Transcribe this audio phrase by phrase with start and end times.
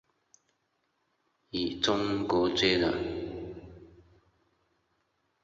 [1.51, 2.91] 与中国接壤。